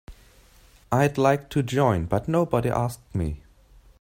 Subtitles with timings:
[0.91, 3.43] I'd like to join but nobody asked me.